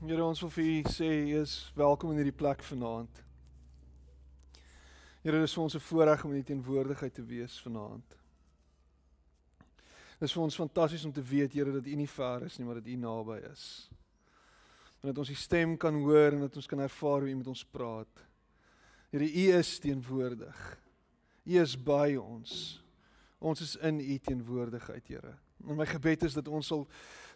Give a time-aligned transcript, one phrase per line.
[0.00, 3.18] Here ons wil vir u sê u is welkom in hierdie plek vanaand.
[5.20, 8.08] Here, dit is vir ons 'n voorreg om in u teenwoordigheid te wees vanaand.
[10.18, 12.66] Dit is vir ons fantasties om te weet, Here, dat u nie ver is nie,
[12.66, 13.90] maar dat u naby is.
[15.02, 17.46] En dat ons u stem kan hoor en dat ons kan ervaar hoe u met
[17.46, 18.24] ons praat.
[19.10, 20.80] Here, u is teenwoordig.
[21.44, 22.82] U is by ons.
[23.38, 25.38] Ons is in u teenwoordigheid, Here.
[25.68, 26.86] En my gebed is dat ons sal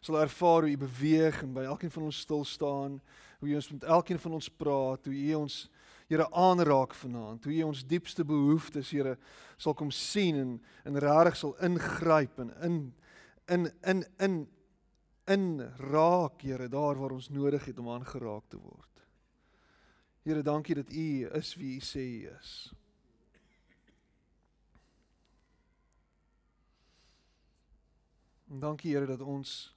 [0.05, 2.99] sal ervaar hoe u beweeg en by elkeen van ons stil staan,
[3.41, 5.65] hoe jy ons met elkeen van ons praat, hoe u ons
[6.05, 9.15] Here aanraak vanaand, hoe u ons diepste behoeftes, Here,
[9.57, 10.51] sal kom sien en
[10.85, 12.77] en regtig sal ingryp en in
[13.49, 14.37] in in in
[15.25, 15.47] in
[15.81, 19.07] raak, Here, daar waar ons nodig het om aangeraak te word.
[20.29, 22.75] Here, dankie dat u is wie u sê u is.
[28.51, 29.75] En dankie Here dat ons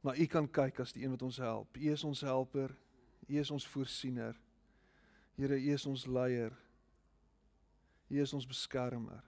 [0.00, 1.76] na U kan kyk as die een wat ons help.
[1.76, 2.74] U is ons helper.
[3.28, 4.38] U is ons voorsiener.
[5.36, 6.54] Here, U is ons leier.
[8.08, 9.24] U is ons beskermer.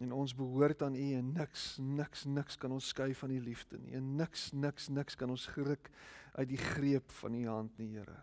[0.00, 3.80] En ons behoort aan U en niks niks niks kan ons skei van U liefde
[3.80, 3.96] nie.
[3.98, 5.90] En niks niks niks kan ons geruk
[6.38, 8.22] uit die greep van U hand nie, Here.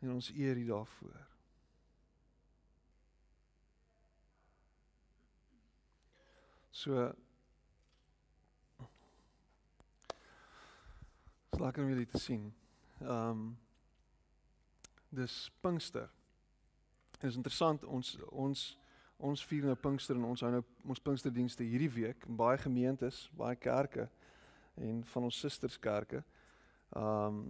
[0.00, 1.29] En ons eer U daarvoor.
[6.80, 7.12] So
[11.50, 12.54] Dis lekker om julle te sien.
[13.00, 13.58] Ehm um,
[15.08, 16.08] dis Pinkster.
[17.10, 18.62] Dit is interessant ons ons
[19.16, 23.26] ons vier nou Pinkster en ons hou nou ons Pinksterdienste hierdie week in baie gemeentes,
[23.36, 24.08] baie kerke
[24.80, 26.22] en van ons susterskerke.
[26.96, 27.44] Ehm um,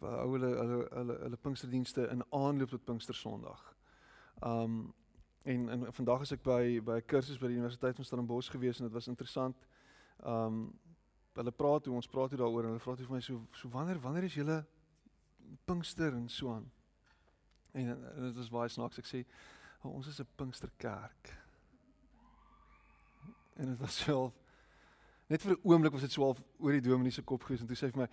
[0.00, 3.62] hou hulle hulle hulle hulle Pinksterdienste in aanloop tot Pinkster Sondag.
[4.42, 4.84] Ehm um,
[5.44, 8.78] En en vandag is ek by by 'n kursus by die Universiteit van Stellenbosch gewees
[8.78, 9.56] en dit was interessant.
[10.24, 10.72] Um
[11.34, 13.68] hulle praat hoe ons praat hier daaroor en hulle vra toe vir my so so
[13.68, 14.64] wanneer wanneer is julle
[15.64, 16.70] Pinkster en so aan.
[17.72, 19.24] En, dit was baie snaaks ek sê
[19.82, 21.32] oh, ons is 'n Pinksterkerk.
[23.56, 24.32] En dit was wel
[25.28, 27.66] net vir 'n oomblik was dit so half oor die dominee se kop gewees en
[27.66, 28.08] toe sê hy vir my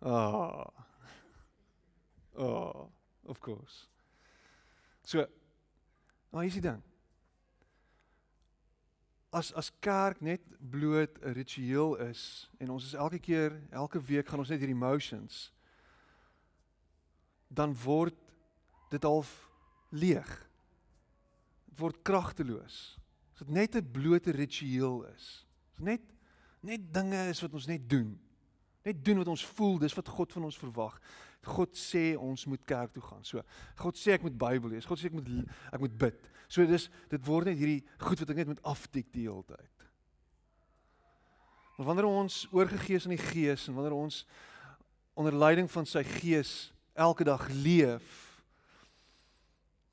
[0.00, 0.66] ah
[2.34, 2.90] oh
[3.32, 3.86] of course.
[5.04, 5.26] So
[6.32, 6.80] Maar hier is die ding.
[9.32, 14.28] As as kerk net bloot 'n ritueel is en ons is elke keer, elke week
[14.28, 15.52] gaan ons net hierdie emotions
[17.52, 18.16] dan word
[18.92, 19.30] dit half
[19.88, 20.30] leeg.
[21.68, 22.96] Dit word kragteloos.
[23.32, 25.46] As dit net 'n blote ritueel is.
[25.72, 26.00] As net
[26.60, 28.20] net dinge is wat ons net doen.
[28.84, 31.00] Net doen wat ons voel, dis wat God van ons verwag.
[31.42, 33.24] God sê ons moet kerk toe gaan.
[33.26, 33.42] So,
[33.80, 34.86] God sê ek moet Bybel lees.
[34.86, 35.30] God sê ek moet
[35.72, 36.28] ek moet bid.
[36.52, 39.86] So dis dit word net hierdie goed wat ek net moet aftik die hele tyd.
[41.78, 44.22] Maar wanneer ons oorgegee is aan die Gees en wanneer ons
[45.18, 48.18] onder leiding van sy Gees elke dag leef,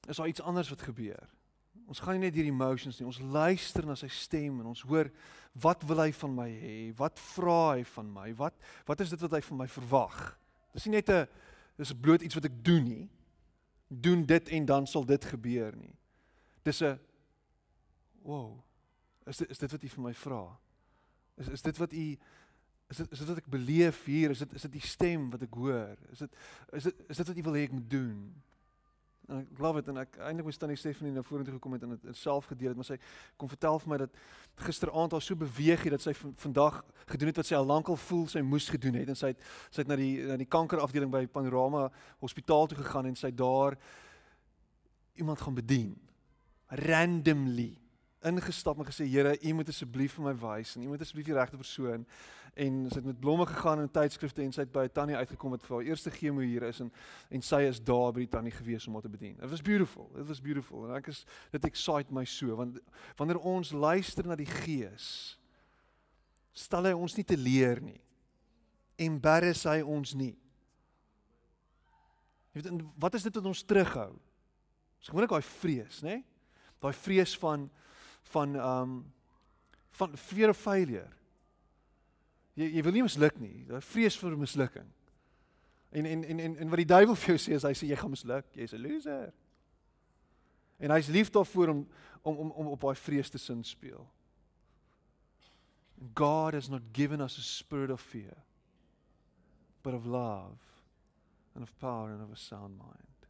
[0.09, 1.29] is daar iets anders wat gebeur.
[1.89, 5.09] Ons gaan nie net hierdie emotions nie, ons luister na sy stem en ons hoor
[5.63, 6.75] wat wil hy van my hê?
[6.97, 8.27] Wat vra hy van my?
[8.37, 10.19] Wat wat is dit wat hy van my verwag?
[10.73, 11.27] Dis nie net 'n
[11.77, 13.09] dis bloot iets wat ek doen nie.
[13.87, 15.95] Doen dit en dan sal dit gebeur nie.
[16.63, 16.99] Dis 'n
[18.21, 18.59] wow.
[19.25, 20.59] Is dit is dit wat u vir my vra?
[21.37, 22.17] Is is dit wat u
[22.89, 24.29] is dit is dit wat ek beleef hier?
[24.29, 25.97] Is dit is dit die stem wat ek hoor?
[26.11, 26.31] Is dit
[26.73, 28.43] is dit is dit wat u wil hê ek moet doen?
[29.29, 31.95] En ek love it en ek eintlik moes tannie Stephanie nou vorentoe gekom het en
[31.95, 32.97] dit self gedeel het maar sy
[33.37, 34.15] kom vertel vir my dat
[34.65, 36.81] gisteraand al so beweeg het dat sy vandag
[37.11, 39.11] gedoen het wat sy al lankal voel sy moes gedoen het.
[39.13, 41.87] En sy het sy het na die na die kankerafdeling by Panorama
[42.23, 43.77] Hospitaal toe gegaan en sy daar
[45.19, 45.93] iemand gaan bedien.
[46.85, 47.75] Randomly
[48.25, 51.37] ingestap en gesê Here u moet asseblief vir my wys en u moet asseblief die
[51.37, 52.05] regte persoon
[52.59, 55.51] en sy het met blomme gegaan in tydskrifte en sy het by 'n tannie uitgekom
[55.51, 56.91] wat vir haar eerste chemo hier is en
[57.31, 59.37] en sy is daar by die tannie gewees om haar te bedien.
[59.41, 60.11] It was beautiful.
[60.17, 60.85] It was beautiful.
[60.89, 62.79] En ek is dit excite my so want
[63.15, 65.39] wanneer ons luister na die Gees
[66.51, 68.01] stel hy ons nie te leer nie.
[68.97, 70.35] Embarrass hy ons nie.
[72.53, 74.19] Jy weet wat is dit wat ons terughou?
[74.99, 76.23] Dis gewoonlik daai vrees, né?
[76.81, 77.69] Daai vrees van
[78.33, 78.99] van ehm um,
[79.99, 81.09] van fear of failure.
[82.53, 83.65] Jy jy wil nie misluk nie.
[83.67, 84.87] Jy vrees vir mislukking.
[85.89, 87.97] En en en en en wat die duiwel vir jou sê is hy sê jy
[87.99, 89.33] gaan misluk, jy's 'n loser.
[90.79, 91.87] En hy's lief daarvoor om
[92.21, 94.07] om om om op daai vrees te sin speel.
[96.15, 98.37] God has not given us a spirit of fear
[99.83, 100.59] but of love
[101.55, 103.27] and of power and of a sound mind.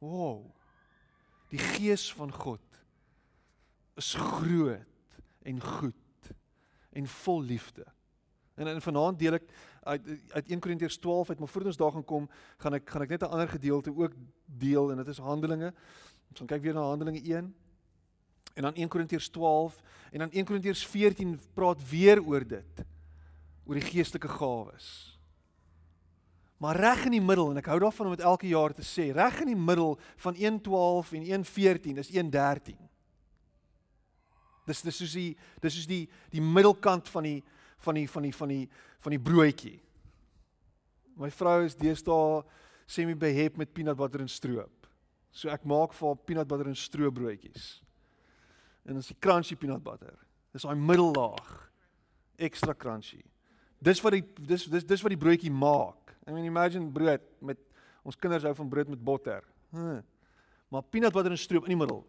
[0.00, 0.54] Wow.
[1.50, 2.60] Die gees van God
[4.00, 5.94] is groot en goed
[6.90, 7.84] en vol liefde.
[8.54, 9.46] En en vanaand deel ek
[9.88, 12.28] uit uit 1 Korintiërs 12 uit, maar voordat ons daar gaan kom,
[12.60, 14.14] gaan ek gaan ek net 'n ander gedeelte ook
[14.44, 15.72] deel en dit is Handelinge.
[16.30, 17.54] Ons gaan kyk weer na Handelinge 1
[18.54, 19.80] en dan 1 Korintiërs 12
[20.12, 22.84] en dan 1 Korintiërs 14 praat weer oor dit.
[23.64, 25.18] Oor die geestelike gawes.
[26.56, 29.12] Maar reg in die middel en ek hou daarvan om dit elke jaar te sê,
[29.12, 32.89] reg in die middel van 1:12 en 1:14 is 1:13.
[34.70, 35.30] Dis dis soos die
[35.62, 37.38] dis soos die die middelkant van die
[37.82, 38.64] van die van die van die
[39.00, 39.78] van die broodjie.
[41.20, 42.42] My vrou is deesdae
[42.90, 44.88] semi behep met peanut butter en stroop.
[45.30, 47.66] So ek maak vir haar peanut butter en stroopbroodjies.
[48.88, 50.16] En dis die crunchy peanut butter.
[50.54, 51.50] Dis daai middellaag.
[52.40, 53.22] Extra crunchy.
[53.80, 56.16] Dis wat die dis dis dis wat die broodjie maak.
[56.26, 57.60] I mean imagine brood met
[58.06, 59.44] ons kinders hou van brood met botter.
[59.74, 60.00] Hm.
[60.70, 62.02] Maar peanut butter en stroop in die middel.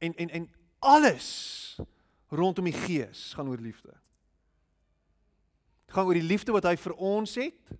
[0.00, 0.48] En en en
[0.80, 1.28] alles
[2.28, 3.92] rondom die gees gaan oor liefde.
[5.86, 7.72] Dit gaan oor die liefde wat hy vir ons het.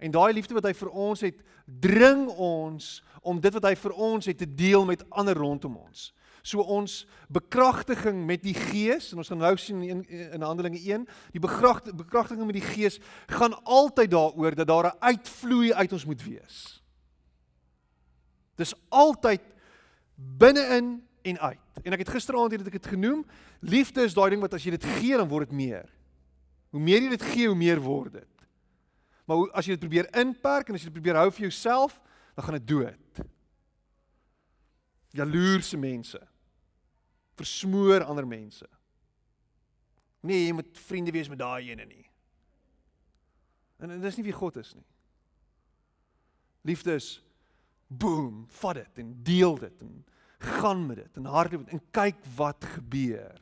[0.00, 3.92] En daai liefde wat hy vir ons het, dring ons om dit wat hy vir
[3.92, 6.10] ons het te deel met ander rondom ons.
[6.42, 11.04] So ons bekragtiging met die Gees en ons gaan nou sien in in Handelinge 1,
[11.34, 12.96] die bekragtiging met die Gees
[13.28, 16.82] gaan altyd daaroor dat daar 'n uitvloei uit ons moet wees.
[18.56, 19.42] Dis altyd
[20.16, 21.80] binne-in en uit.
[21.82, 23.24] En ek het gisteraand het ek dit genoem,
[23.60, 25.88] liefde is daai ding wat as jy dit gee dan word dit meer.
[26.70, 28.46] Hoe meer jy dit gee, hoe meer word dit.
[29.26, 32.00] Maar as jy dit probeer inperk en as jy dit probeer hou vir jouself,
[32.34, 33.24] dan gaan dit dood.
[35.14, 36.20] Jaloerse mense
[37.40, 38.66] versmoor ander mense.
[40.20, 42.04] Nee, jy moet vriende wees met daai ene nie.
[43.80, 44.84] En dit is nie wie God is nie.
[46.68, 47.14] Liefde is
[47.88, 49.94] boom, vat dit en deel dit en
[50.40, 53.40] gaan met dit en hardloop en kyk wat gebeur.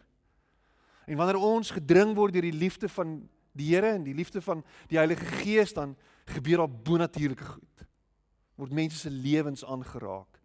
[1.06, 3.20] En wanneer ons gedring word deur die liefde van
[3.58, 5.96] die Here en die liefde van die Heilige Gees dan
[6.28, 7.86] gebeur daar bonatuurlike goed.
[8.58, 10.40] Word mense se lewens aangeraak.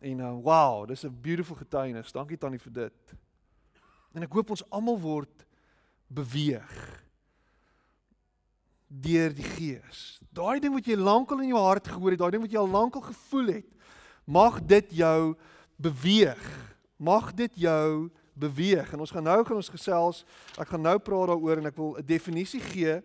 [0.00, 2.12] En uh, wow, dis 'n beautiful getuienis.
[2.12, 3.14] Dankie Tannie vir dit.
[4.12, 5.46] En ek hoop ons almal word
[6.06, 7.04] beweeg
[8.86, 10.20] deur die Gees.
[10.30, 12.70] Daai ding wat jy lankal in jou hart gehoor het, daai ding wat jy al
[12.70, 13.72] lankal gevoel het,
[14.26, 15.34] mag dit jou
[15.78, 16.42] beweeg.
[16.96, 18.92] Mag dit jou beweeg.
[18.92, 20.24] En ons gaan nou gaan ons gesels.
[20.58, 23.02] Ek gaan nou praat daaroor en ek wil 'n definisie gee.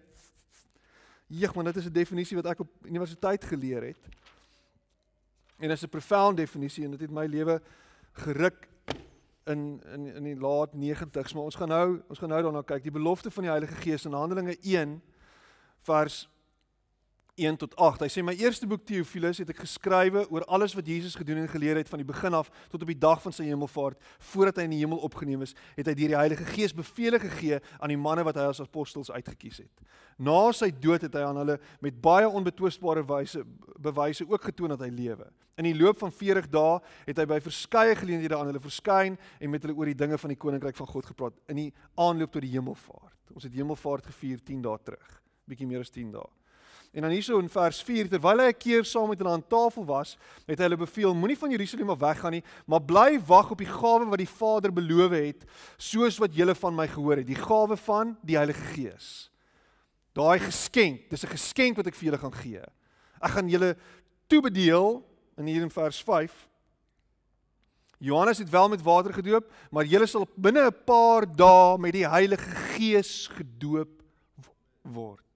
[1.27, 3.99] Jeg, maar dit is 'n definisie wat ek op universiteit geleer het.
[5.59, 7.61] En dit is 'n profound definisie en dit het my lewe
[8.11, 8.67] geruk
[9.45, 12.83] in in in die laat 90's, maar ons gaan nou ons gaan nou daarna kyk.
[12.83, 15.01] Die belofte van die Heilige Gees in Handelinge 1
[15.79, 16.29] vers
[17.41, 18.03] 1 tot 8.
[18.05, 21.49] Hy sê my eerste boek Theophilus het ek geskrywe oor alles wat Jesus gedoen en
[21.51, 23.99] geleer het van die begin af tot op die dag van sy hemelvaart
[24.31, 27.61] voordat hy in die hemel opgeneem is, het hy deur die Heilige Gees bevele gegee
[27.79, 29.85] aan die manne wat hy as apostels uitgekies het.
[30.21, 33.45] Na sy dood het hy aan hulle met baie onbetwisbare wyse
[33.81, 35.25] bewyse ook getoon dat hy lewe.
[35.57, 36.77] In die loop van 40 dae
[37.07, 40.33] het hy by verskeie geleenthede aan hulle verskyn en met hulle oor die dinge van
[40.33, 43.17] die koninkryk van God gepraat in die aanloop tot die hemelvaart.
[43.33, 45.17] Ons het hemelvaart gevier 10 dae terug,
[45.49, 46.29] bietjie meer as 10 dae.
[46.91, 49.85] En dan hierso in vers 4 terwyl hy 'n keer saam met hulle aan tafel
[49.85, 53.57] was, het hy hulle beveel: Moenie van Jerusalem af weggaan nie, maar bly wag op
[53.57, 55.45] die gawe wat die Vader beloof het,
[55.77, 59.31] soos wat julle van my gehoor het, die gawe van die Heilige Gees.
[60.13, 62.63] Daai geskenk, dis 'n geskenk wat ek vir julle gaan gee.
[63.21, 63.77] Ek gaan julle
[64.27, 65.03] toebedeel
[65.37, 66.49] in hier in vers 5.
[67.99, 72.07] Johannes het wel met water gedoop, maar julle sal binne 'n paar dae met die
[72.07, 74.01] Heilige Gees gedoop
[74.81, 75.30] word.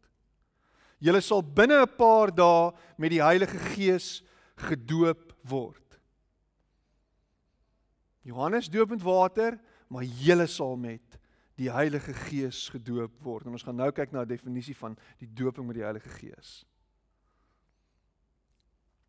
[1.05, 4.23] Julle sal binne 'n paar dae met die Heilige Gees
[4.57, 5.99] gedoop word.
[8.25, 11.19] Johannes doop met water, maar julle sal met
[11.55, 13.45] die Heilige Gees gedoop word.
[13.45, 16.65] En ons gaan nou kyk na 'n definisie van die dooping met die Heilige Gees.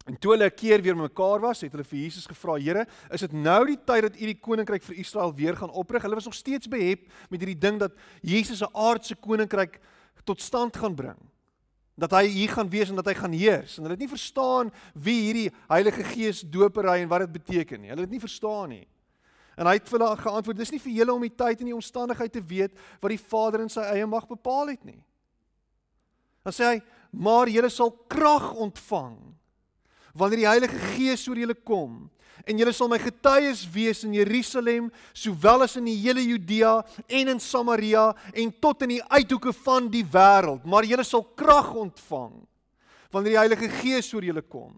[0.06, 3.20] En toe hulle 'n keer weer mekaar was, het hulle vir Jesus gevra: "Here, is
[3.20, 6.24] dit nou die tyd dat U die koninkryk vir Israel weer gaan oprig?" Hulle was
[6.24, 9.80] nog steeds behep met hierdie ding dat Jesus 'n aardse koninkryk
[10.24, 11.18] tot stand gaan bring
[11.96, 13.78] dat hy hier gaan wees en dat hy gaan heers.
[13.78, 17.90] En hulle het nie verstaan wie hierdie Heilige Gees dopery en wat dit beteken nie.
[17.92, 18.84] Hulle het nie verstaan nie.
[19.56, 21.76] En hy het vir hulle geantwoord: "Dis nie vir julle om die tyd en die
[21.76, 25.00] omstandigheid te weet wat die Vader in sy eie mag bepaal het nie."
[26.44, 29.16] Dan sê hy: "Maar julle sal krag ontvang
[30.12, 32.10] wanneer die Heilige Gees oor julle kom
[32.44, 37.32] en julle sal my getuies wees in Jerusalem sowel as in die hele Judea en
[37.34, 40.66] in Samaria en tot in die uithoeke van die wêreld.
[40.68, 42.34] Maar julle sal krag ontvang
[43.14, 44.74] wanneer die Heilige Gees oor julle kom.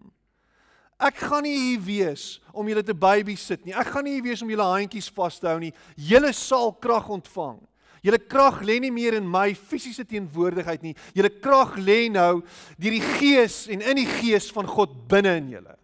[0.99, 3.73] Ek gaan nie hier wees om julle te baby sit nie.
[3.75, 5.71] Ek gaan nie hier wees om julle handjies vas te hou nie.
[5.95, 7.57] Julle sal krag ontvang.
[8.03, 10.95] Julle krag lê nie meer in my fisiese teenwoordigheid nie.
[11.15, 12.41] Julle krag lê nou
[12.79, 15.78] deur die Gees en in die Gees van God binne in julle.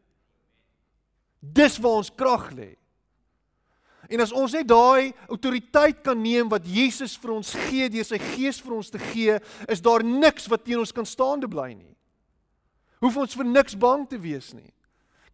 [1.54, 2.74] Dis waar ons krag lê.
[4.10, 8.20] En as ons net daai autoriteit kan neem wat Jesus vir ons gee deur sy
[8.22, 11.96] Gees vir ons te gee, is daar niks wat teen ons kan staande bly nie.
[13.02, 14.72] Hoef ons vir niks bang te wees nie.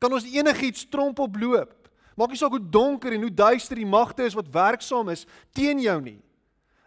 [0.01, 1.75] Kan ons enigiets trompel loop?
[2.17, 5.25] Maak nie saak hoe donker en hoe duister die magte is wat werksaam is
[5.55, 6.19] teen jou nie.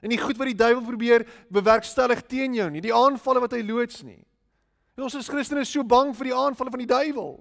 [0.05, 3.63] En die goed wat die duiwel probeer bewerkstellig teen jou nie, die aanvalle wat hy
[3.65, 4.21] loods nie.
[4.99, 7.39] En ons as Christene is so bang vir die aanvalle van die duiwel.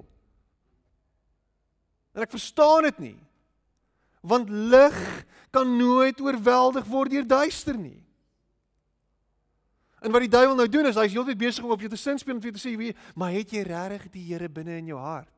[2.13, 3.17] En ek verstaan dit nie.
[4.21, 4.97] Want lig
[5.53, 7.99] kan nooit oorweldig word deur duister nie.
[10.03, 12.35] En wat die duiwel nou doen is hy's heeltyd besig om op jou te sinspeel
[12.35, 14.99] om vir jou te sê, "Wie, maar het jy regtig die Here binne in jou
[14.99, 15.29] hart?"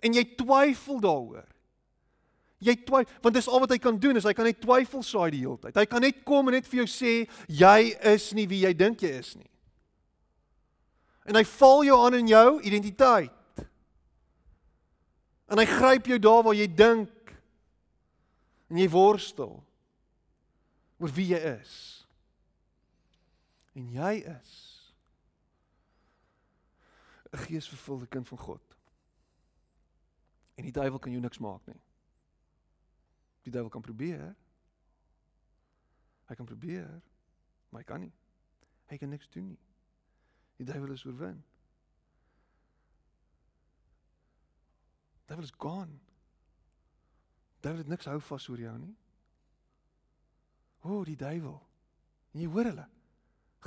[0.00, 1.46] En jy twyfel daaroor.
[2.58, 5.30] Jy twyfel, want dis al wat hy kan doen, is hy kan net twyfel saai
[5.30, 5.76] die hele tyd.
[5.76, 9.00] Hy kan net kom en net vir jou sê, "Jy is nie wie jy dink
[9.00, 9.50] jy is nie."
[11.24, 13.37] En hy val jou aan in jou identiteit.
[15.48, 17.32] En hy gryp jou daar waar jy dink
[18.68, 19.56] en jy worstel
[20.98, 21.76] oor wie jy is
[23.78, 24.52] en jy is
[27.32, 28.76] 'n geesvervulde kind van God.
[30.54, 31.80] En die duiwel kan jou niks maak nie.
[33.42, 34.34] Die duiwel kan probeer.
[36.26, 37.00] Hy kan probeer,
[37.68, 38.12] maar hy kan nie.
[38.86, 39.60] Hy kan niks doen nie.
[40.56, 41.44] Die duiwel is oorwin.
[45.28, 45.98] Duiwel is gone.
[47.60, 48.94] Duiwel het niks hou vas oor jou nie.
[50.80, 51.58] O, oh, die duiwel.
[52.32, 52.86] En jy hoor hulle.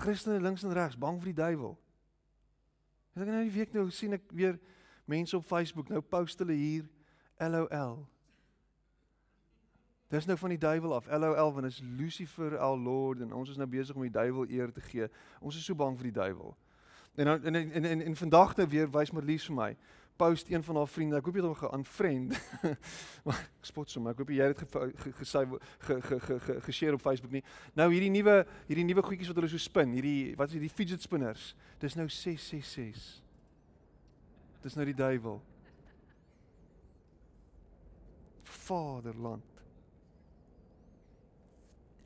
[0.02, 1.76] Christene links en regs bang vir die duiwel.
[3.14, 4.58] En ek nou die week nou sien ek weer
[5.10, 6.88] mense op Facebook nou post hulle hier
[7.42, 8.02] LOL.
[10.12, 11.08] Dis nou van die duiwel af.
[11.12, 14.74] LOL want is Lucifer our Lord en ons is nou besig om die duiwel eer
[14.74, 15.08] te gee.
[15.40, 16.56] Ons is so bang vir die duiwel.
[17.20, 19.72] En nou en en en, en vandag nou weer wys Marlies vir my
[20.22, 21.18] post een van haar vriende.
[21.18, 22.36] Ek hoop jy het hom geunfriend.
[23.26, 24.14] maar ek spot sommer.
[24.14, 25.44] Ek hoop jy het dit gesê
[26.68, 27.44] geshare op Facebook nie.
[27.78, 31.02] Nou hierdie nuwe hierdie nuwe goedjies wat hulle so spin, hierdie wat is hierdie fidget
[31.02, 31.52] spinners.
[31.82, 33.08] Dis nou 666.
[34.62, 35.40] Dis nou die duiwel.
[38.62, 39.64] Vaderland.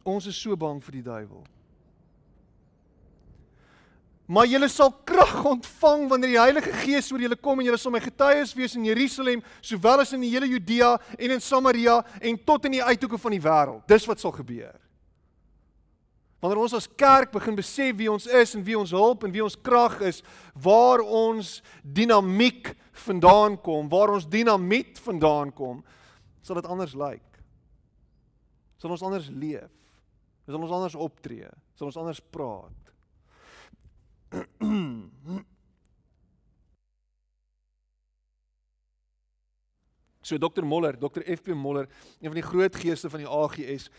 [0.06, 1.44] Ons is so bang vir die duiwel.
[4.26, 7.94] Maar julle sal krag ontvang wanneer die Heilige Gees oor julle kom en julle sal
[7.94, 12.40] my getuies wees in Jerusalem, sowel as in die hele Judea en in Samaria en
[12.48, 13.84] tot in die uithoeke van die wêreld.
[13.90, 14.74] Dis wat sal gebeur.
[16.42, 19.44] Wanneer ons as kerk begin besef wie ons is en wie ons hulp en wie
[19.46, 22.74] ons krag is, waar ons dinamiek
[23.06, 25.84] vandaan kom, waar ons dinamiet vandaan kom,
[26.46, 27.24] sal dit anders lyk.
[28.82, 29.70] Sal ons anders leef.
[30.46, 31.50] Sal ons anders optree.
[31.78, 32.85] Sal ons anders praat.
[40.26, 41.86] So Dr Moller, Dr FP Moller,
[42.20, 43.90] een van die groot geeste van die AGS,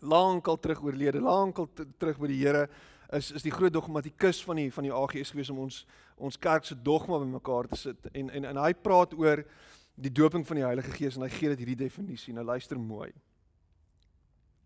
[0.00, 1.68] lankal terug oorlede, lankal
[1.98, 2.68] terug by die Here,
[3.12, 5.84] is is die groot dogmatikus van die van die AGS gewees om ons
[6.16, 9.44] ons kerk se dogma bymekaar te sit en en en hy praat oor
[9.94, 12.34] die doping van die Heilige Gees en hy gee dit hierdie definisie.
[12.34, 13.10] Nou luister mooi.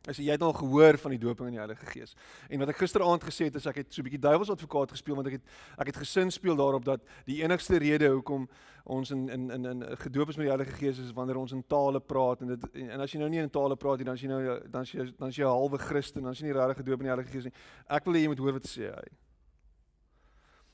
[0.09, 2.17] As jy het al gehoor van die doping in die Heilige Gees.
[2.51, 5.27] En wat ek gisteraand gesê het is ek het so 'n bietjie duiwelsadvokaat gespeel want
[5.29, 5.45] ek het
[5.79, 8.49] ek het gesin speel daarop dat die enigste rede hoekom
[8.85, 11.65] ons in in in in gedoop is met die Heilige Gees is wanneer ons in
[11.67, 14.15] tale praat en dit en, en as jy nou nie in tale praat nie dan
[14.15, 16.47] as jy nou dan as jy dan as jy 'n halwe Christen dan as jy
[16.47, 17.53] nie regtig gedoop in die Heilige Gees nie.
[17.89, 19.09] Ek wil hê jy moet hoor wat sê hy.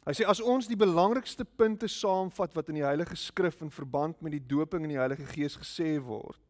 [0.08, 4.23] Hy sê as ons die belangrikste punte saamvat wat in die Heilige Skrif in verband
[4.23, 6.40] met die doping in die Heilige Gees gesê word,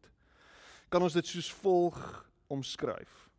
[0.89, 3.29] kan ons dit soos volg omskryf.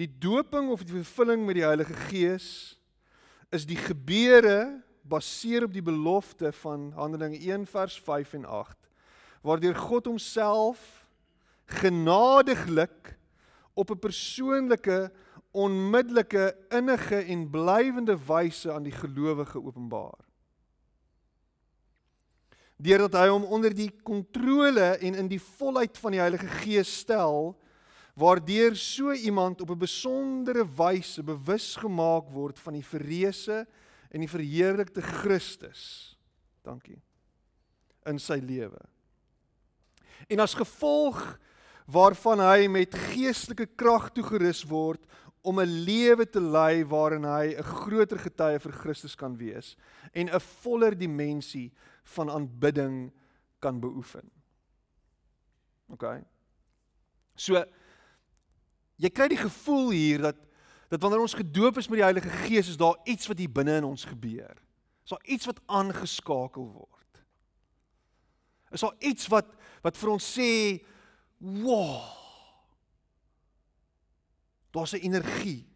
[0.00, 2.78] Die doping of die vervulling met die Heilige Gees
[3.52, 8.76] is die gebeure baseer op die belofte van Handelinge 1 vers 5 en 8
[9.40, 11.08] waardeur God homself
[11.80, 13.16] genadiglik
[13.74, 15.12] op 'n persoonlike
[15.50, 20.18] onmiddellike innige en blywende wyse aan die gelowige openbaar
[22.76, 27.56] deurdat hy hom onder die kontrole en in die volheid van die Heilige Gees stel
[28.20, 33.66] waardeur so iemand op 'n besondere wyse bewus gemaak word van die verreëse
[34.10, 36.16] en die verheerlikte Christus.
[36.62, 37.00] Dankie.
[38.08, 38.80] in sy lewe.
[40.30, 41.18] En as gevolg
[41.90, 45.02] waarvan hy met geestelike krag toegerus word
[45.42, 49.76] om 'n lewe te lei waarin hy 'n groter getuie vir Christus kan wees
[50.12, 51.72] en 'n voller dimensie
[52.04, 53.12] van aanbidding
[53.58, 54.30] kan beoefen.
[55.88, 56.22] OK.
[57.34, 57.64] So
[59.00, 60.46] jy kry die gevoel hier dat
[60.90, 63.76] dat wanneer ons gedoop is met die Heilige Gees is daar iets wat hier binne
[63.78, 64.56] in ons gebeur.
[65.06, 67.20] Is daar iets wat aangeskakel word?
[68.74, 69.54] Is daar iets wat
[69.84, 70.82] wat vir ons sê,
[71.38, 72.10] "Wow."
[74.70, 75.66] Daar's 'n energie.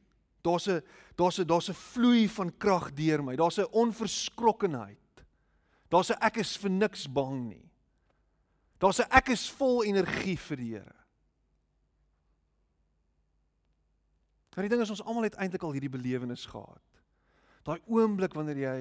[0.43, 0.83] Daar's 'n
[1.15, 3.37] daar's 'n daar's 'n vloei van krag deur my.
[3.37, 5.25] Daar's 'n onverskrokkenheid.
[5.89, 7.71] Daar's 'n ek is vir niks bang nie.
[8.79, 11.04] Daar's 'n ek is vol energie vir die Here.
[14.55, 16.83] Maar die ding is ons almal het eintlik al hierdie belewenis gehad.
[17.67, 18.79] Daai oomblik wanneer jy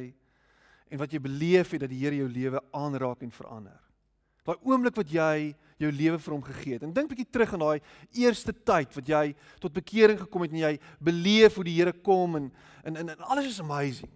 [0.93, 3.79] en wat jy beleef het dat die Here jou lewe aanraak en verander.
[4.45, 6.85] Daai oomblik wat jy jou lewe vir hom gegee het.
[6.85, 7.79] En dink bietjie terug aan daai
[8.21, 9.23] eerste tyd wat jy
[9.63, 12.51] tot bekering gekom het en jy beleef hoe die Here kom en
[12.83, 14.11] en en, en alles is amazing.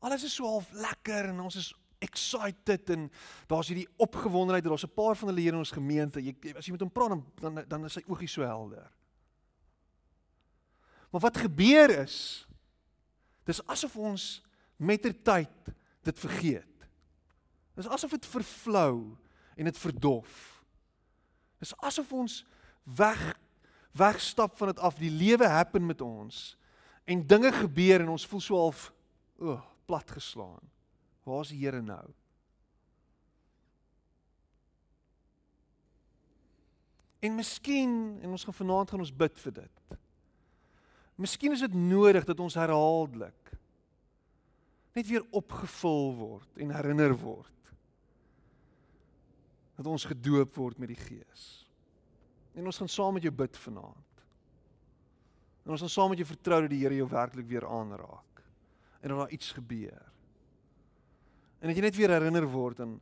[0.00, 3.10] Alles is so half lekker en ons is excited en
[3.48, 4.64] daar's hierdie opgewondenheid.
[4.64, 6.20] Daar's 'n paar van hulle hier in ons gemeente.
[6.20, 8.90] Jy as jy met hom praat dan dan, dan is sy oogies so helder.
[11.10, 12.46] Maar wat gebeur is
[13.44, 14.42] dis asof ons
[14.76, 15.72] met ter tyd
[16.06, 16.86] dit vergeet.
[17.74, 19.16] Dis asof dit vervlou
[19.56, 20.62] en dit verdof.
[21.58, 22.44] Dis asof ons
[22.84, 23.20] weg
[23.92, 25.00] wegstap van dit af.
[25.02, 26.56] Die lewe happen met ons
[27.04, 28.86] en dinge gebeur en ons voel so half
[29.40, 30.62] o, oh, plat geslaan.
[31.26, 32.04] Waar's die Here nou?
[37.20, 39.98] En miskien en ons gaan vanaand gaan ons bid vir dit.
[41.20, 43.52] Miskien is dit nodig dat ons herhaaldelik
[44.96, 47.72] net weer opgevul word en herinner word
[49.80, 51.44] dat ons gedoop word met die Gees.
[52.52, 54.24] En ons gaan saam met jou bid vanaand.
[55.64, 58.42] En ons gaan saam met jou vertrou dat die Here jou werklik weer aanraak
[59.00, 60.02] en dat daar iets gebeur.
[61.60, 62.98] En dat jy net weer herinner word aan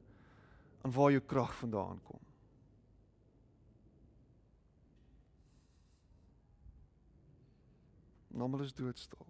[0.87, 2.21] aan waar jou krag vandaan kom.
[8.41, 9.27] Almal is doodstil.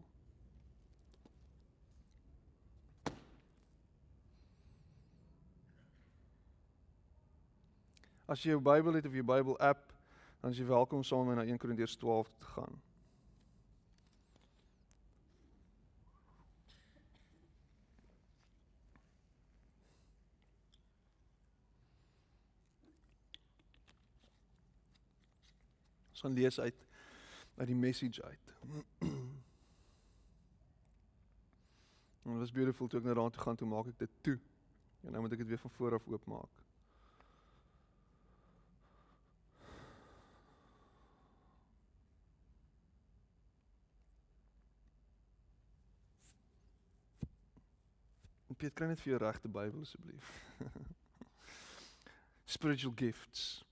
[8.29, 9.95] As jy jou Bybel het of jou Bybel app,
[10.43, 12.77] dan is jy welkom saam met my na 1 Korintiërs 12 te gaan.
[26.13, 26.87] Ons gaan lees uit
[27.59, 28.48] uit die message uit.
[28.69, 28.85] En
[32.33, 34.39] dit was beautiful toe ek na daar toe gaan toe maak ek dit toe.
[35.01, 36.65] En nou moet ek dit weer van voor af oopmaak.
[48.59, 50.31] Piet, kry net vir jou regte Bybel asseblief.
[52.57, 53.68] Spiritual gifts.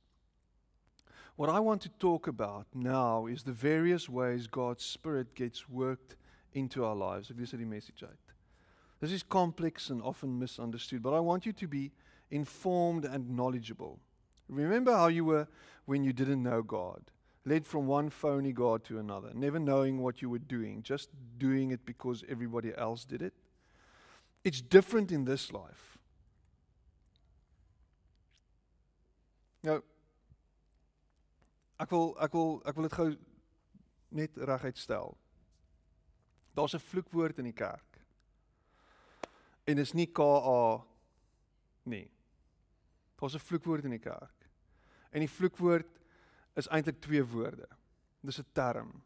[1.37, 6.17] What I want to talk about now is the various ways God's Spirit gets worked
[6.55, 7.31] into our lives.
[7.31, 8.03] Message.
[9.01, 11.93] This is complex and often misunderstood, but I want you to be
[12.31, 14.01] informed and knowledgeable.
[14.49, 15.47] Remember how you were
[15.85, 17.03] when you didn't know God,
[17.45, 21.71] led from one phony God to another, never knowing what you were doing, just doing
[21.71, 23.35] it because everybody else did it?
[24.43, 25.99] It's different in this life.
[29.63, 29.83] Now,
[31.79, 33.09] Ek wil ek wil ek wil dit gou
[34.17, 35.17] net reguit stel.
[36.57, 38.01] Daar's 'n vloekwoord in die kerk.
[39.67, 40.85] En dis nie KA
[41.83, 42.11] nie.
[43.17, 44.49] Daar's 'n vloekwoord in die kerk.
[45.11, 46.01] En die vloekwoord
[46.55, 47.69] is eintlik twee woorde.
[48.21, 49.03] Dis 'n term.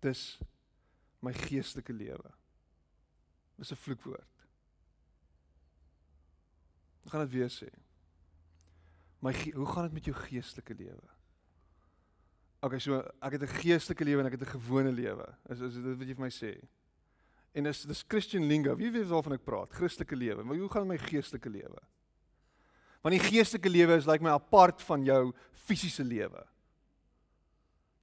[0.00, 0.38] Dis
[1.20, 2.32] my geestelike lewe.
[3.56, 4.34] Dis 'n vloekwoord.
[7.04, 7.70] Ek gaan dit weer sê.
[9.18, 11.15] My hoe gaan dit met jou geestelike lewe?
[12.64, 15.26] Okay, so ek het 'n geestelike lewe en ek het 'n gewone lewe.
[15.50, 16.68] Is is dit wat jy vir my sê?
[17.56, 18.76] En is dis Christian lingo.
[18.76, 19.72] Wie weet waarvan ek praat?
[19.72, 20.44] Christelike lewe.
[20.44, 21.80] Maar hoe gaan my geestelike lewe?
[23.00, 26.46] Want die geestelike lewe is lyk like my apart van jou fisiese lewe.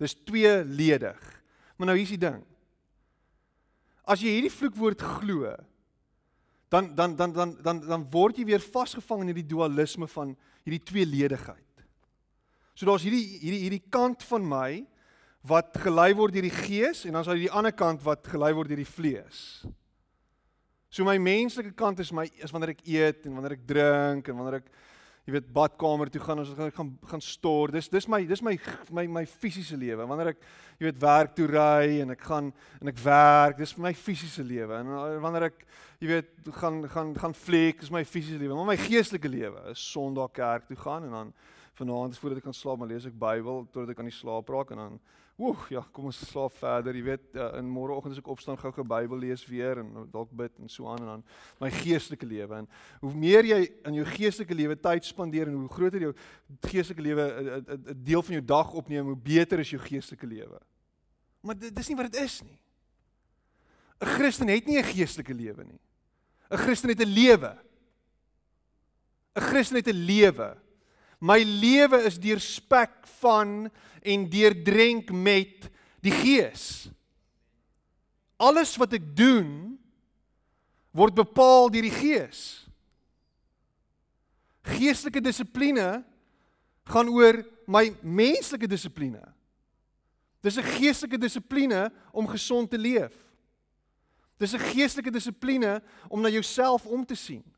[0.02, 1.44] Dis tweeledig.
[1.78, 2.42] Maar nou hier's die ding.
[4.04, 5.54] As jy hierdie vloekwoord glo,
[6.74, 10.34] dan dan dan dan dan dan word jy weer vasgevang in hierdie dualisme van
[10.66, 11.73] hierdie tweeledigheid.
[12.74, 14.70] So daar's hierdie hierdie hierdie kant van my
[15.46, 18.54] wat gelei word deur die gees en dan is daar die ander kant wat gelei
[18.56, 19.64] word deur die vlees.
[20.94, 24.40] So my menslike kant is my is wanneer ek eet en wanneer ek drink en
[24.40, 24.74] wanneer ek
[25.24, 27.74] jy weet badkamer toe gaan ons gaan gaan gaan stort.
[27.78, 28.58] Dis dis my dis my
[28.92, 30.04] my my fisiese lewe.
[30.10, 30.44] Wanneer ek
[30.80, 34.82] jy weet werk toe ry en ek gaan en ek werk, dis my fisiese lewe.
[34.82, 35.64] En uh, wanneer ek
[36.04, 38.58] jy weet gaan gaan gaan fliek, is my fisiese lewe.
[38.58, 41.34] Maar my geestelike lewe is Sondag kerk toe gaan en dan
[41.74, 44.72] vanaand voordat ek kan slaap, maar lees ek Bybel totdat ek aan die slaap raak
[44.72, 45.00] en dan
[45.34, 46.94] Woe, ja, kom ons slaap verder.
[46.94, 50.30] Jy weet, uh, in môreoggend as ek opstaan gou gou Bybel lees weer en dalk
[50.30, 51.24] bid en so aan en dan
[51.64, 52.60] my geestelike lewe.
[52.62, 52.68] En
[53.02, 53.58] hoe meer jy
[53.90, 56.12] in jou geestelike lewe tyd spandeer en hoe groter jou
[56.68, 57.26] geestelike lewe
[57.66, 60.60] 'n deel van jou dag opneem, hoe beter is jou geestelike lewe.
[61.42, 62.60] Maar dit dis nie wat dit is nie.
[64.02, 65.82] 'n Christen het nie 'n geestelike lewe nie.
[66.52, 67.58] 'n Christen het 'n lewe.
[69.36, 70.58] 'n Christen het 'n lewe.
[71.24, 73.70] My lewe is deurspek van
[74.04, 75.70] en deurdrenk met
[76.04, 76.90] die Gees.
[78.36, 79.78] Alles wat ek doen
[80.92, 82.42] word bepaal deur die Gees.
[84.68, 86.04] Geestelike dissipline
[86.92, 87.40] gaan oor
[87.72, 89.24] my menslike dissipline.
[90.44, 93.16] Dis 'n geestelike dissipline om gesond te leef.
[94.38, 97.53] Dis 'n geestelike dissipline om na jouself om te sien.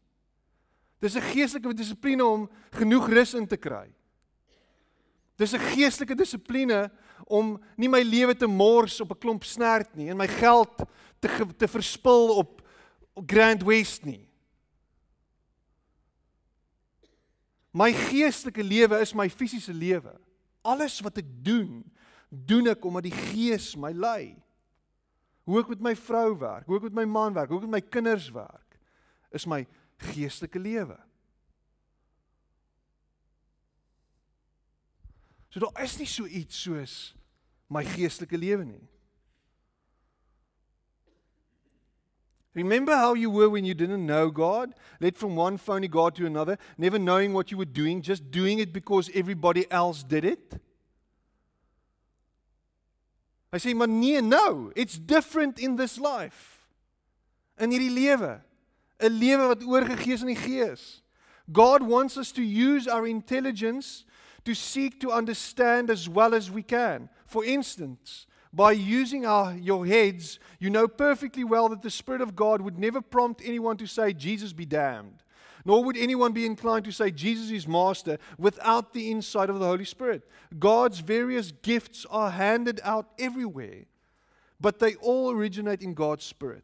[1.00, 3.94] Dis 'n geestelike dissipline om genoeg rus in te kry.
[5.36, 6.92] Dis 'n geestelike dissipline
[7.28, 10.84] om nie my lewe te mors op 'n klomp snert nie en my geld
[11.20, 12.62] te te verspil op
[13.26, 14.30] Grand West nie.
[17.76, 20.14] My geestelike lewe is my fisiese lewe.
[20.64, 21.84] Alles wat ek doen,
[22.30, 24.36] doen ek omdat die Gees my lei.
[25.44, 27.76] Hoe ek met my vrou werk, hoe ek met my man werk, hoe ek met
[27.78, 28.80] my kinders werk,
[29.36, 29.66] is my
[29.98, 30.98] geestelike lewe.
[35.50, 37.16] So daar is nie so iets soos
[37.68, 38.84] my geestelike lewe nie.
[42.56, 46.26] Remember how you were when you didn't know God, led from one phony God to
[46.26, 50.62] another, never knowing what you were doing, just doing it because everybody else did it?
[53.52, 56.66] I say, maar nee, no, it's different in this life.
[57.58, 58.42] In hierdie lewe.
[59.00, 61.02] 'n lewe wat oorgegee is aan die Gees.
[61.52, 64.06] God wants us to use our intelligence
[64.44, 67.10] to seek to understand as well as we can.
[67.26, 72.36] For instance, by using our, your heads, you know perfectly well that the Spirit of
[72.36, 75.24] God would never prompt anyone to say, Jesus be damned.
[75.66, 79.66] Nor would anyone be inclined to say, Jesus is Master, without the insight of the
[79.66, 80.24] Holy Spirit.
[80.58, 83.86] God's various gifts are handed out everywhere,
[84.62, 86.64] but they all originate in God's Spirit.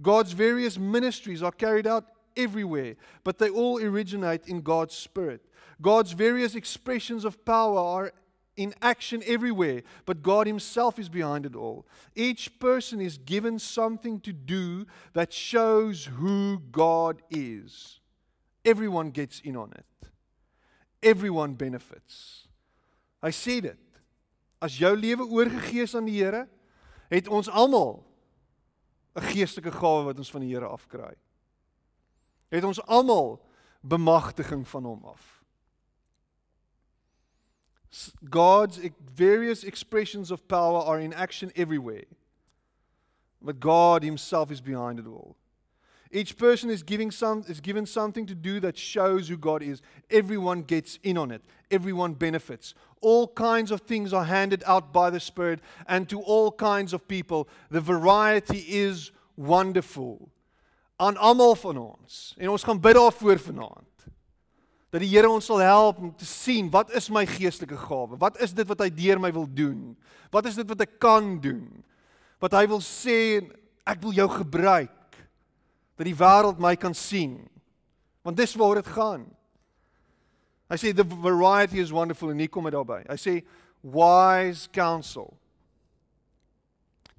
[0.00, 2.04] God's various ministries are carried out
[2.36, 5.42] everywhere, but they all originate in God's Spirit.
[5.80, 8.12] God's various expressions of power are
[8.56, 11.86] in action everywhere, but God Himself is behind it all.
[12.14, 18.00] Each person is given something to do that shows who God is.
[18.64, 20.08] Everyone gets in on it,
[21.02, 22.48] everyone benefits.
[23.22, 23.78] I said it.
[24.60, 26.46] As jou lewe oorgegee is aan die Here,
[27.10, 28.05] het ons almal
[29.16, 31.14] 'n geestelike gawe wat ons van die Here afkry.
[32.48, 33.40] Het ons almal
[33.80, 35.44] bemagtiging van hom af.
[38.30, 38.78] God's
[39.14, 42.06] various expressions of power are in action everywhere.
[43.40, 45.36] But God himself is behind it all.
[46.16, 49.82] Each person is giving some is given something to do that shows who God is.
[50.10, 51.42] Everyone gets in on it.
[51.70, 52.72] Everyone benefits.
[53.02, 57.06] All kinds of things are handed out by the Spirit and to all kinds of
[57.06, 57.46] people.
[57.70, 60.30] The variety is wonderful.
[60.98, 62.34] Aan almal van ons.
[62.38, 64.08] En ons gaan bid daarvoor vanaand.
[64.88, 68.16] Dat die Here ons sal help om te sien wat is my geestelike gawe?
[68.16, 69.92] Wat is dit wat hy deur my wil doen?
[70.32, 71.84] Wat is dit wat ek kan doen?
[72.40, 73.42] Wat hy wil sê
[73.84, 74.95] ek wil jou gebruik
[75.96, 77.48] dat die wêreld my kan sien.
[78.22, 79.24] Want dis waar dit gaan.
[80.68, 83.00] Hy sê the variety is wonderful en hier kom dit daarby.
[83.08, 83.34] Hy sê
[83.86, 85.30] wise counsel.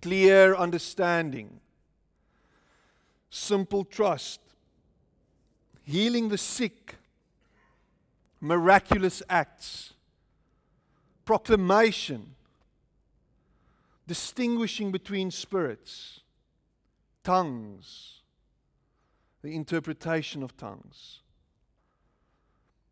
[0.02, 1.60] Clear understanding.
[3.30, 4.42] Simple trust.
[5.84, 6.96] Healing the sick.
[8.40, 9.94] Miraculous acts.
[11.26, 12.36] Proclamation.
[14.06, 16.22] Distinguishing between spirits.
[17.24, 18.17] Tongues
[19.48, 21.22] the interpretation of tongues.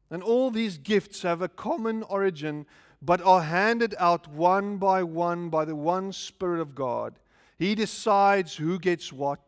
[0.09, 2.65] And all these gifts have a common origin,
[3.01, 7.19] but are handed out one by one by the one Spirit of God.
[7.59, 9.41] He decides who gets what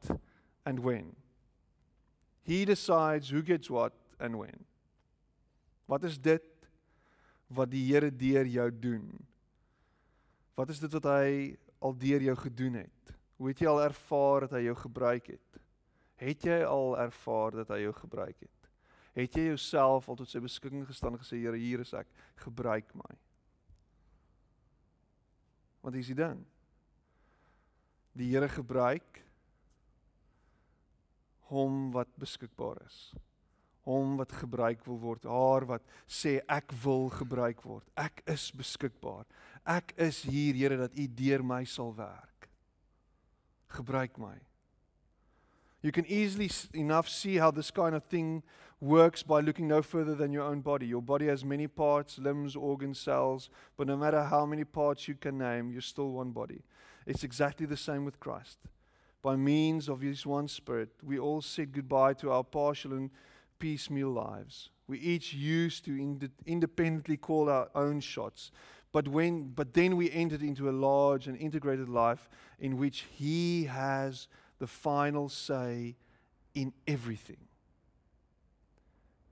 [0.66, 1.16] and when.
[2.44, 4.66] He decides who gets what and when.
[5.88, 6.44] Wat is dit
[7.48, 9.08] wat die Here deur jou doen?
[10.58, 13.16] Wat is dit wat hy al deur jou gedoen het?
[13.38, 15.62] Hoe het jy al ervaar dat hy jou gebruik het?
[16.18, 18.70] Het jy al ervaar dat hy jou gebruik het?
[19.18, 22.10] Het jy jouself al tot sy beskikking gestaan en gesê Here, hier is ek,
[22.44, 23.14] gebruik my?
[25.86, 26.44] Want dis die ding.
[28.18, 29.22] Die Here gebruik
[31.48, 33.00] hom wat beskikbaar is.
[33.88, 37.86] hom wat gebruik wil word, haar wat sê ek wil gebruik word.
[37.96, 39.24] Ek is beskikbaar.
[39.64, 42.50] Ek is hier, Here, dat U deur my sal werk.
[43.72, 44.36] Gebruik my.
[45.82, 48.44] You can easily enough see how this kind of thing
[48.80, 50.88] works by looking no further than your own body.
[50.88, 55.16] Your body has many parts, limbs, organs, cells, but no matter how many parts you
[55.16, 56.64] can name, you're still one body.
[57.06, 58.60] It's exactly the same with Christ.
[59.22, 63.10] By means of his one spirit, we all said goodbye to our partial and
[63.60, 64.70] piecemeal lives.
[64.88, 68.52] We each used to ind- independently call our own shots.
[68.92, 73.66] But when but then we entered into a large and integrated life in which he
[73.66, 74.28] has
[74.60, 75.96] the final say
[76.54, 77.48] in everything.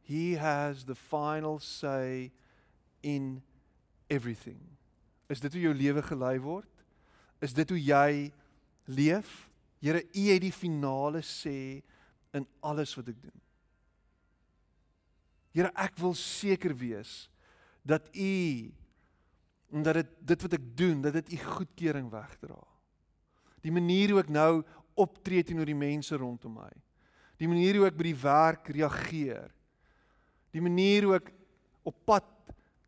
[0.02, 2.32] He has the final say
[3.02, 3.42] in
[4.10, 4.60] everything.
[5.28, 6.70] Is dit hoe jou lewe gelei word?
[7.42, 8.32] Is dit hoe jy
[8.86, 9.50] leef?
[9.82, 11.82] Here, U het die finale sê
[12.36, 13.42] in alles wat ek doen.
[15.56, 17.26] Here, ek wil seker wees
[17.86, 18.36] dat U
[19.76, 22.60] omdat dit dit wat ek doen, dat dit U goedkeuring wegdra.
[23.66, 24.62] Die manier hoe ek nou
[24.96, 26.72] optree teenoor die mense rondom my.
[27.40, 29.52] Die manier hoe ek by die werk reageer.
[30.56, 31.32] Die manier hoe ek
[31.86, 32.28] op pad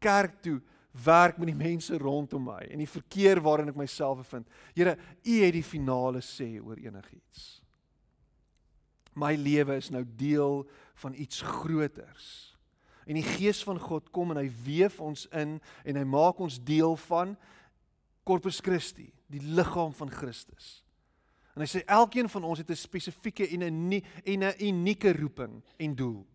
[0.04, 0.60] kerk toe
[1.04, 4.48] werk met die mense rondom my en die verkeer waarin ek myself bevind.
[4.74, 7.60] Here, U het die finale sê oor enigiets.
[9.17, 10.63] My lewe is nou deel
[11.02, 12.58] van iets groters.
[13.08, 16.60] En die gees van God kom en hy weef ons in en hy maak ons
[16.60, 17.38] deel van
[18.28, 20.82] Corpus Christi, die liggaam van Christus.
[21.58, 25.63] En hy sê elkeen van ons het 'n spesifieke en 'n en 'n unieke roeping
[25.78, 26.26] en doel.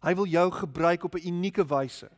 [0.00, 2.10] Hy wil jou gebruik op 'n unieke wyse.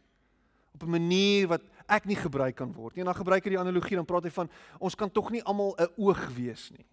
[0.74, 3.00] Op 'n manier wat ek nie gebruik kan word nie.
[3.00, 5.76] En dan gebruik hy die analogie dan praat hy van ons kan tog nie almal
[5.78, 6.86] 'n oog wees nie.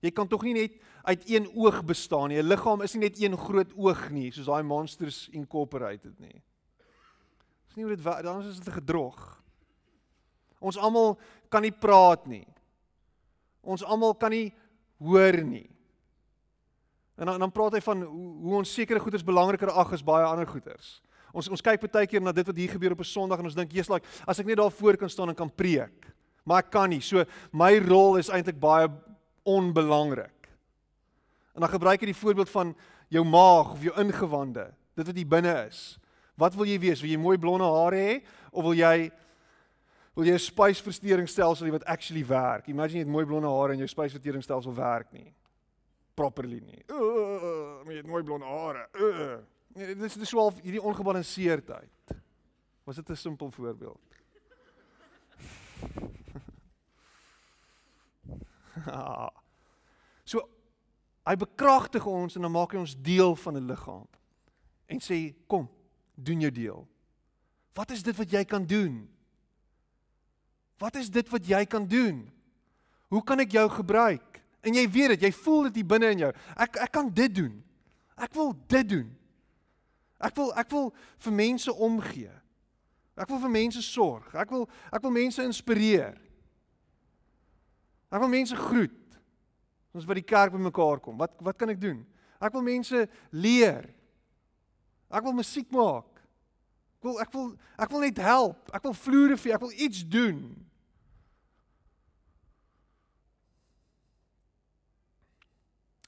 [0.00, 2.38] Jy kan tog nie net uit een oog bestaan nie.
[2.38, 6.42] 'n Liggaam is nie net een groot oog nie, soos daai Monsters Incorporated nie.
[7.66, 9.42] Dis nie hoe dit dan is dit 'n gedrog.
[10.58, 11.18] Ons almal
[11.48, 12.53] kan nie praat nie.
[13.64, 14.52] Ons almal kan nie
[15.02, 15.68] hoor nie.
[17.16, 20.26] En dan dan praat hy van hoe, hoe ons sekere goeders belangriker ag as baie
[20.26, 21.00] ander goeders.
[21.34, 23.54] Ons ons kyk baie keer na dit wat hier gebeur op 'n Sondag en ons
[23.54, 26.12] dink jy's like as ek net daar voor kan staan en kan preek.
[26.44, 27.00] Maar ek kan nie.
[27.00, 28.88] So my rol is eintlik baie
[29.44, 30.48] onbelangrik.
[31.54, 32.74] En dan gebruik hy die voorbeeld van
[33.08, 35.98] jou maag of jou ingewande, dit wat hier binne is.
[36.36, 37.00] Wat wil jy wees?
[37.00, 38.14] Wil jy mooi blonde hare hê
[38.50, 39.10] of wil jy
[40.14, 42.68] wil jy 'n spysverteringsstelsel hê wat actually werk.
[42.68, 45.34] Imagine jy het mooi blonde hare en jou spysverteringsstelsel werk nie.
[46.14, 46.84] Properly nie.
[46.86, 48.88] Uh, jy het mooi blonde hare.
[48.92, 49.38] Uh.
[49.74, 51.90] Nee, dit is dis so half hierdie ongebalanseerdheid.
[52.84, 54.00] Was dit 'n simpel voorbeeld?
[60.24, 60.48] so
[61.24, 64.06] hy bekragtig ons en dan maak hy ons deel van 'n liggaam.
[64.86, 65.70] En sê kom,
[66.14, 66.88] doen jou deel.
[67.72, 69.13] Wat is dit wat jy kan doen?
[70.78, 72.24] Wat is dit wat jy kan doen?
[73.12, 74.40] Hoe kan ek jou gebruik?
[74.64, 76.32] En jy weet dit, jy voel dit hier binne in jou.
[76.56, 77.52] Ek ek kan dit doen.
[78.16, 79.08] Ek wil dit doen.
[80.24, 80.90] Ek wil ek wil
[81.26, 82.32] vir mense omgee.
[83.14, 84.30] Ek wil vir mense sorg.
[84.34, 86.16] Ek wil ek wil mense inspireer.
[88.10, 89.00] Ek wil mense groet.
[89.94, 91.18] Ons by die kerk bymekaar kom.
[91.20, 92.02] Wat wat kan ek doen?
[92.42, 93.86] Ek wil mense leer.
[95.10, 96.13] Ek wil musiek maak.
[97.04, 98.70] Wil ek wil ek wil net help.
[98.72, 100.40] Ek wil vloere vir, ek wil iets doen.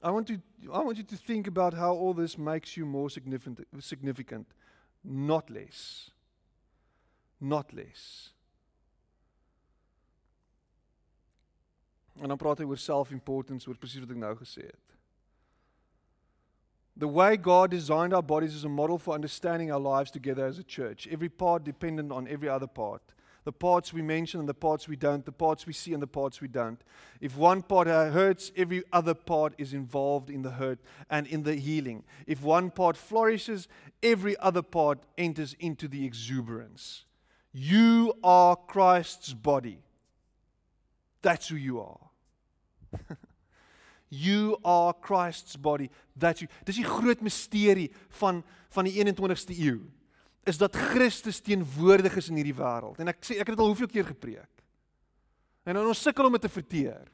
[0.01, 0.39] I want to
[0.71, 4.47] I want you to think about how all this makes you more significant significant
[5.03, 6.11] not less
[7.39, 8.33] not less
[12.17, 14.86] En dan praat hy oor self-importance, oor presies wat ek nou gesê het.
[16.97, 20.57] The way God designed our bodies is a model for understanding our lives together as
[20.57, 21.07] a church.
[21.11, 23.01] Every part dependent on every other part.
[23.43, 26.07] the parts we mention and the parts we don't, the parts we see and the
[26.07, 26.81] parts we don't.
[27.21, 30.79] If one part hurts, every other part is involved in the hurt
[31.09, 32.03] and in the healing.
[32.25, 33.69] If one part flourishes,
[34.03, 37.05] every other part enters into the exuberance.
[37.53, 39.79] You are Christ's body.
[41.21, 42.09] That's who you are.
[44.09, 45.89] you are Christ's body.
[46.15, 46.49] That's you.
[46.65, 47.91] Dis die groot misterie
[48.21, 48.43] van
[48.75, 49.79] van die 21ste eeu
[50.47, 52.99] is dat Christus teenwoordig is in hierdie wêreld.
[53.01, 54.63] En ek sê ek het dit al hoeveel keer gepreek.
[55.67, 57.07] En nou ons sukkel om dit te verteer.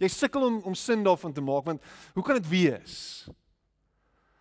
[0.00, 1.84] Jy sukkel om om sin daarvan te maak want
[2.16, 3.28] hoe kan dit wees?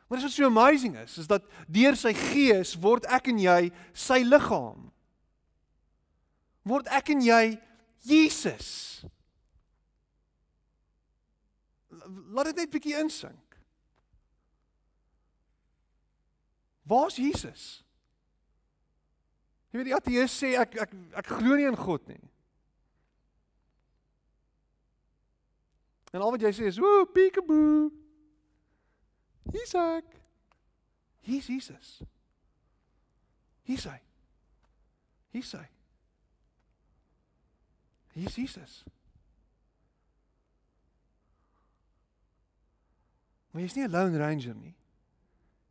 [0.09, 3.59] Maar wat so amazing is, is dat deur sy gees word ek en jy
[3.93, 4.87] sy liggaam.
[6.65, 7.43] Word ek en jy
[8.09, 9.03] Jesus.
[12.33, 13.57] Laat dit net bietjie insink.
[16.89, 17.67] Waar's Jesus?
[19.69, 22.21] Jy weet die ateïs sê ek ek ek glo nie in God nie.
[26.09, 27.91] En al wat jy sê is, "Ooh, peekaboo."
[29.53, 30.05] Ek.
[31.21, 32.01] Hier's Jesus.
[33.63, 33.99] Hier's hy.
[35.31, 35.67] Hier's hy.
[38.13, 38.83] Hier's Jesus.
[43.51, 44.75] Maar jy's nie 'n lone ranger nie.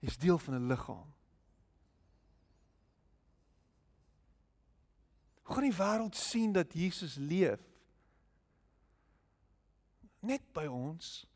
[0.01, 1.15] Jy's deel van 'n liggaam.
[5.43, 7.61] Hoe gaan die wêreld sien dat Jesus leef?
[10.21, 11.27] Net by ons.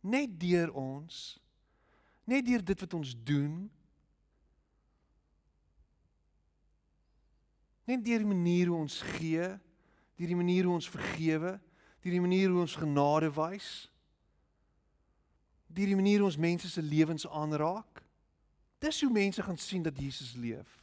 [0.00, 1.40] Net deur ons.
[2.24, 3.70] Net deur dit wat ons doen.
[7.88, 9.46] Net deur die manier hoe ons gee,
[10.18, 11.54] deur die manier hoe ons vergewe,
[12.04, 13.88] deur die manier hoe ons genade wys.
[15.68, 18.02] Deur die manier ons mense se lewens aanraak.
[18.82, 20.78] Dis hoe mense gaan sien dat Jesus leef.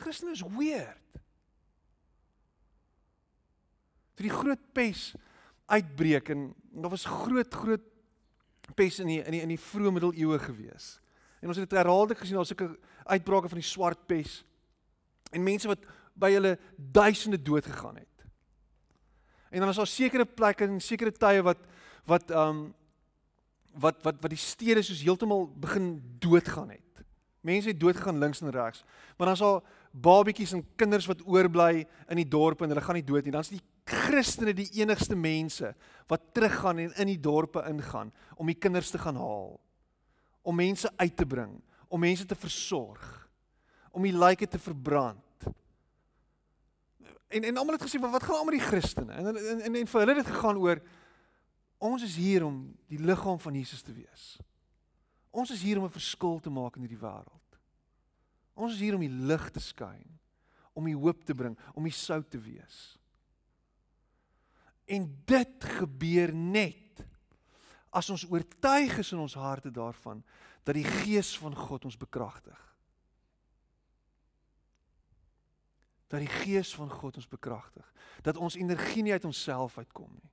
[0.00, 1.20] Christen is weird.
[4.16, 5.10] Toe die groot pes
[5.70, 7.84] uitbreek en daar was groot groot
[8.74, 10.98] pes in die in die in die vroeë middeleeue gewees.
[11.40, 12.74] En ons het dit herhaaldelik gesien, daar's sulke
[13.08, 14.42] uitbrake van die swart pes.
[15.32, 15.86] En mense wat
[16.20, 18.26] by hulle duisende dood gegaan het.
[19.50, 21.66] En dan is daar sekere plekke en sekere tye wat
[22.08, 22.60] wat ehm um,
[23.72, 27.04] wat wat wat die stede soos heeltemal begin doodgaan het.
[27.40, 28.84] Mense het doodgegaan links en regs.
[29.16, 32.98] Maar dan is daar babatjies en kinders wat oorbly in die dorpe en hulle gaan
[32.98, 33.32] nie dood nie.
[33.32, 35.72] Dan is die Christene die enigste mense
[36.10, 39.58] wat teruggaan en in die dorpe ingaan om die kinders te gaan haal.
[40.42, 43.02] Om mense uit te bring, om mense te versorg,
[43.90, 45.48] om die lyke te verbrand.
[47.30, 49.12] En en almal het gesê wat gaan aan met die Christene?
[49.12, 50.80] En en en, en vir hulle het dit gegaan oor
[51.80, 52.62] ons is hier om
[52.92, 54.36] die liggaam van Jesus te wees.
[55.32, 57.58] Ons is hier om 'n verskil te maak in hierdie wêreld.
[58.54, 60.18] Ons is hier om die lig te skyn,
[60.72, 62.98] om die hoop te bring, om die sout te wees.
[64.84, 67.04] En dit gebeur net
[67.90, 70.24] as ons oortuig is in ons harte daarvan
[70.62, 72.58] dat die gees van God ons bekragtig.
[76.10, 77.86] Dat die gees van God ons bekragtig.
[78.22, 80.30] Dat ons energie nie uit onsself uitkom nie.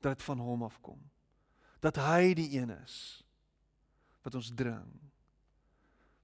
[0.00, 1.00] Dat dit van hom afkom.
[1.80, 3.24] Dat hy die een is
[4.22, 4.90] wat ons dring.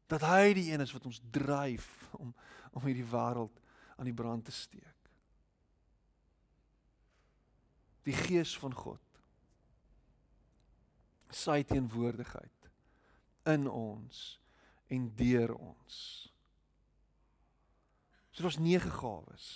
[0.07, 2.35] Dat hy die een is wat ons dryf om
[2.73, 3.59] om hierdie wêreld
[3.97, 4.93] aan die brand te steek
[8.07, 9.01] die gees van God
[11.33, 12.71] sy teenwoordigheid
[13.49, 14.19] in ons
[14.93, 15.95] en deur ons.
[18.33, 19.47] So daar's nege gawes.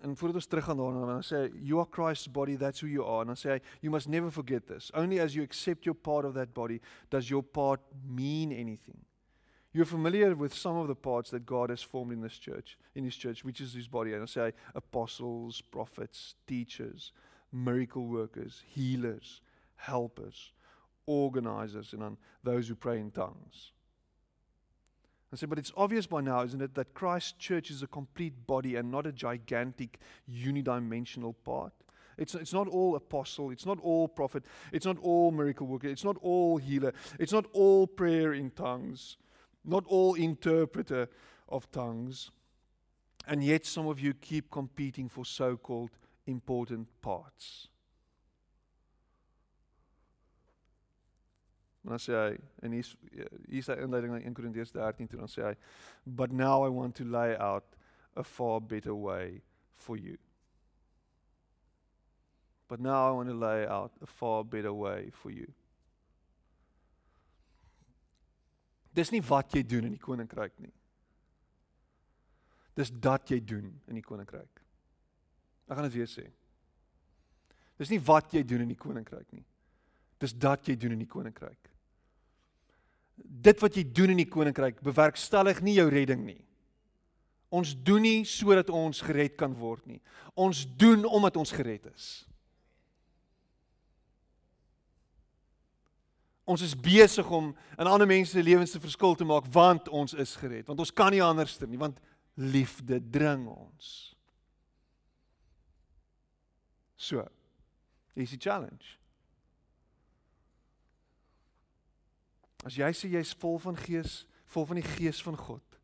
[0.00, 3.04] En voordat ons teruggaan daarna, dan sê hy you are Christ's body, that's who you
[3.04, 3.24] are.
[3.26, 4.92] En dan sê hy you must never forget this.
[4.94, 6.80] Only as you accept your part of that body
[7.10, 9.04] does your part mean anything.
[9.72, 13.04] You're familiar with some of the parts that God has formed in this church, in
[13.04, 14.14] his church, which is his body.
[14.14, 17.12] And I say apostles, prophets, teachers,
[17.52, 19.40] miracle workers, healers,
[19.76, 20.52] helpers,
[21.06, 23.72] organizers, and those who pray in tongues.
[25.32, 28.46] I say, but it's obvious by now, isn't it, that Christ's church is a complete
[28.46, 29.98] body and not a gigantic
[30.30, 31.72] unidimensional part.
[32.16, 36.02] It's, it's not all apostle, it's not all prophet, it's not all miracle worker, it's
[36.02, 39.18] not all healer, it's not all prayer in tongues
[39.68, 41.08] not all interpreter
[41.48, 42.30] of tongues.
[43.26, 45.90] And yet some of you keep competing for so-called
[46.26, 47.68] important parts.
[51.84, 52.94] En dan sê hy en hier's
[53.48, 55.54] hier's hy inleiding na 1 Korintiërs 13 toe dan sê hy
[56.04, 57.76] but now I want to lay out
[58.16, 59.42] a far better way
[59.76, 60.18] for you.
[62.68, 65.46] But now I want to lay out a far better way for you.
[68.92, 70.72] Dis nie wat jy doen in die koninkryk nie.
[72.76, 74.62] Dis dat jy doen in die koninkryk.
[75.68, 76.26] Ek gaan dit weer sê.
[77.78, 79.44] Dis nie wat jy doen in die koninkryk nie.
[80.18, 81.70] Dis dat jy doen in die koninkryk.
[83.18, 86.40] Dit wat jy doen in die koninkryk bewerkstellig nie jou redding nie.
[87.48, 90.00] Ons doen nie sodat ons gered kan word nie.
[90.36, 92.08] Ons doen omdat ons gered is.
[96.48, 100.14] Ons is besig om in ander mense se lewens se verskil te maak want ons
[100.16, 100.66] is gered.
[100.68, 102.00] Want ons kan nie anderster nie want
[102.38, 104.14] liefde dring ons.
[106.96, 107.24] So.
[108.16, 108.96] Dis die challenge.
[112.66, 115.78] As jy sê jy's vol van gees, vol van die gees van God.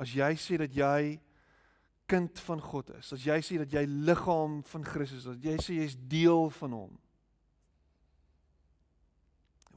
[0.00, 1.18] As jy sê dat jy
[2.10, 5.56] kind van God is, as jy sê dat jy liggaam van Christus is, as jy
[5.62, 6.98] sê jy's deel van hom.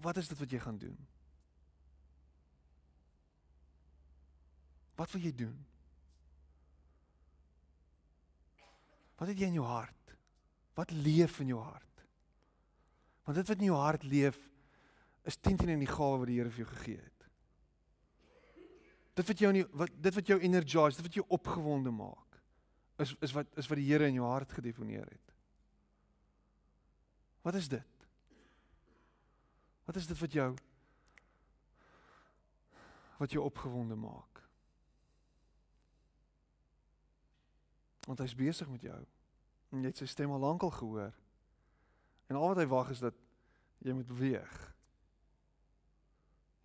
[0.04, 0.98] Wat is dit wat jy gaan doen?
[4.98, 5.58] Wat wil jy doen?
[9.18, 10.14] Wat het jy in jou hart?
[10.78, 12.06] Wat leef in jou hart?
[13.26, 14.38] Want dit wat in jou hart leef,
[15.28, 17.26] is 10 teen in die gawe wat die Here vir jou gegee het.
[19.18, 22.38] Dit wat jou nie wat dit wat jou energize, dit wat jou opgewonde maak,
[23.02, 25.34] is is wat is wat die Here in jou hart gedeponeer het.
[27.44, 28.08] Wat is dit?
[29.88, 30.50] Wat is dit wat jou
[33.18, 34.44] wat jou opgewonde maak?
[38.06, 39.00] Want hy's besig met jou.
[39.74, 41.16] En jy het sy stem al lankal gehoor.
[42.30, 43.16] En al wat hy wag is dat
[43.84, 44.77] jy moet beweeg.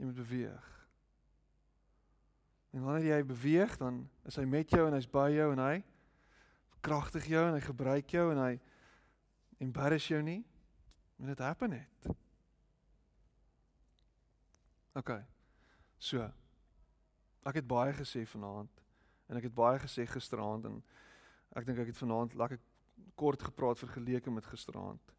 [0.02, 0.70] Jy moet beweeg.
[2.74, 5.76] En wanneer jy beweeg, dan is hy met jou en hy's by jou en hy
[6.82, 8.56] kragtig jou en hy gebruik jou en hy
[9.62, 10.40] embarrass jou nie.
[11.22, 12.08] En dit happen net.
[14.98, 15.14] OK.
[16.02, 16.26] So.
[17.46, 18.82] Ek het baie gesê vanaand
[19.30, 20.82] en ek het baie gesê gisteraand en
[21.54, 22.58] ek dink ek het vanaand lekker
[23.14, 25.14] kort gepraat vergeleke met gisteraand.